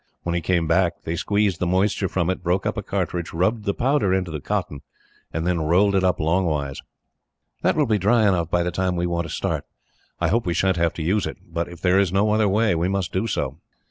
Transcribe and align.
When 0.23 0.33
he 0.33 0.41
came 0.41 0.65
back, 0.65 1.03
they 1.03 1.15
squeezed 1.15 1.59
the 1.59 1.67
moisture 1.67 2.07
from 2.09 2.31
it, 2.31 2.41
broke 2.41 2.65
up 2.65 2.75
a 2.75 2.81
cartridge, 2.81 3.33
rubbed 3.33 3.65
the 3.65 3.73
powder 3.75 4.11
into 4.15 4.31
the 4.31 4.39
cotton, 4.41 4.81
and 5.31 5.45
then 5.45 5.61
rolled 5.61 5.93
it 5.93 6.03
up 6.03 6.19
longways. 6.19 6.81
"That 7.61 7.75
will 7.75 7.85
be 7.85 7.99
dry 7.99 8.27
enough, 8.27 8.49
by 8.49 8.63
the 8.63 8.71
time 8.71 8.95
we 8.95 9.05
want 9.05 9.27
to 9.27 9.29
start," 9.31 9.57
Dick 9.63 10.19
said. 10.19 10.25
"I 10.25 10.29
hope 10.29 10.47
we 10.47 10.55
sha'n't 10.55 10.77
have 10.77 10.95
to 10.95 11.03
use 11.03 11.27
it, 11.27 11.37
but 11.53 11.69
if 11.69 11.81
there 11.81 11.99
is 11.99 12.11
no 12.11 12.31
other 12.31 12.49
way, 12.49 12.73
we 12.73 12.87
must 12.87 13.13
do 13.13 13.27
so." 13.27 13.59